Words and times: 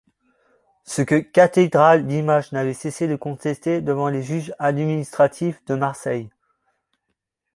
Ce 0.83 1.03
que 1.03 1.19
Cathédrale 1.19 2.07
d'Images 2.07 2.53
n'avait 2.53 2.73
cessé 2.73 3.07
de 3.07 3.15
contester 3.15 3.81
devant 3.81 4.09
les 4.09 4.23
juges 4.23 4.51
administratifs 4.57 5.63
de 5.65 5.75
Marseille. 5.75 6.31